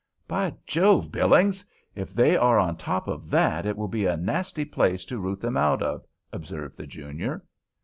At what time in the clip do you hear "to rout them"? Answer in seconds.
5.05-5.57